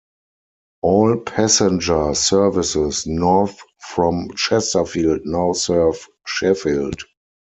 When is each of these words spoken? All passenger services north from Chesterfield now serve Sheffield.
All 0.81 1.15
passenger 1.19 2.15
services 2.15 3.05
north 3.05 3.59
from 3.81 4.31
Chesterfield 4.35 5.19
now 5.25 5.53
serve 5.53 6.07
Sheffield. 6.25 7.03